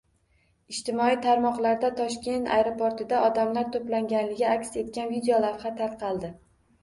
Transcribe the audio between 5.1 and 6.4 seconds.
videolavha tarqaldi